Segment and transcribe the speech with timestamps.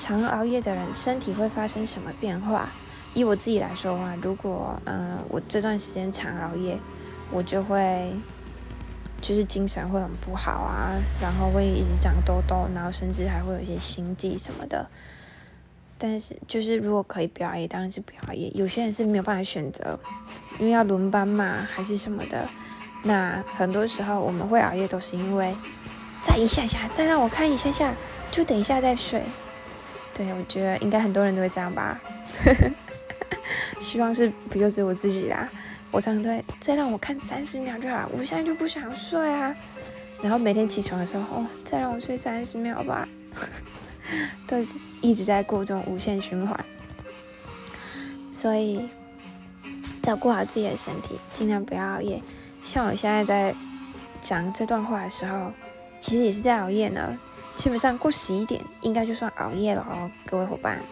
[0.00, 2.70] 常熬夜的人身体会发生什么变化？
[3.12, 6.78] 以我自己来说的话，如果嗯我这段时间常熬夜，
[7.30, 8.10] 我就会
[9.20, 14.88] 就是精神会很不好啊，然后会一直长痘痘，然后甚至还会有一些心悸什么的。
[15.98, 18.50] 但是就是如果可以不熬夜，当然是不熬夜。
[18.54, 20.00] 有些人是没有办法选择，
[20.58, 22.48] 因为要轮班嘛，还是什么的。
[23.02, 25.54] 那很多时候我们会熬夜，都是因为
[26.22, 27.94] 再一下下，再让我看一下下，
[28.30, 29.22] 就等一下再睡。
[30.20, 31.98] 对，我觉得应该很多人都会这样吧。
[33.80, 35.48] 希望是不就是我自己啦。
[35.90, 39.56] 我常常都会再让我看三十秒就好，我现在就不想睡啊。
[40.20, 43.08] 然后每天起床的时候，哦，再让我睡三十秒吧。
[44.46, 44.58] 都
[45.00, 46.62] 一直在过这种无限循环，
[48.30, 48.90] 所以
[50.02, 52.20] 照顾好自己的身体，尽量不要熬夜。
[52.62, 53.54] 像我现在在
[54.20, 55.50] 讲这段话的时候，
[55.98, 57.18] 其实也是在熬夜呢。
[57.60, 60.82] 基本上过十一点应该就算熬夜了哦，各位伙伴。